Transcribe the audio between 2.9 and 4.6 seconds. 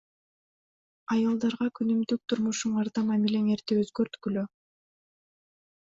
мамилеңерди өзгөрткүлө.